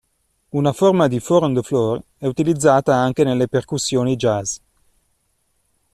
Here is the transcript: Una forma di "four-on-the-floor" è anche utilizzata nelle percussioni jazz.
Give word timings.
Una 0.49 0.73
forma 0.73 1.07
di 1.07 1.19
"four-on-the-floor" 1.19 1.97
è 2.17 2.25
anche 2.25 2.27
utilizzata 2.27 3.11
nelle 3.15 3.47
percussioni 3.47 4.15
jazz. 4.15 4.57